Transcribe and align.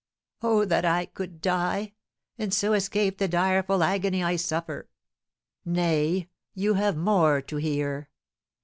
"Oh, 0.41 0.65
that 0.65 0.83
I 0.83 1.05
could 1.05 1.41
die, 1.43 1.93
and 2.35 2.51
so 2.51 2.73
escape 2.73 3.19
the 3.19 3.27
direful 3.27 3.83
agony 3.83 4.23
I 4.23 4.35
suffer!" 4.35 4.89
"Nay 5.63 6.27
you 6.55 6.73
have 6.73 6.97
more 6.97 7.39
to 7.43 7.57
hear! 7.57 8.09